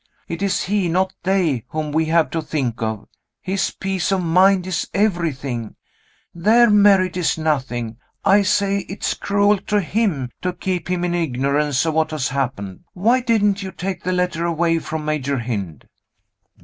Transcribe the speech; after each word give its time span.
It 0.27 0.41
is 0.41 0.63
he, 0.63 0.89
not 0.89 1.13
they, 1.21 1.63
whom 1.67 1.91
we 1.91 2.05
have 2.05 2.31
to 2.31 2.41
think 2.41 2.81
of 2.81 3.07
his 3.39 3.69
peace 3.69 4.11
of 4.11 4.23
mind 4.23 4.65
is 4.65 4.89
everything; 4.95 5.75
their 6.33 6.71
merit 6.71 7.15
is 7.17 7.37
nothing. 7.37 7.97
I 8.25 8.41
say 8.41 8.79
it's 8.89 9.13
cruel 9.13 9.59
to 9.59 9.79
him 9.79 10.31
to 10.41 10.53
keep 10.53 10.87
him 10.89 11.03
in 11.03 11.13
ignorance 11.13 11.85
of 11.85 11.93
what 11.93 12.09
has 12.09 12.29
happened. 12.29 12.79
Why 12.93 13.19
didn't 13.21 13.61
you 13.61 13.71
take 13.71 14.01
the 14.01 14.11
letter 14.11 14.43
away 14.43 14.79
from 14.79 15.05
Major 15.05 15.37
Hynd?" 15.37 15.85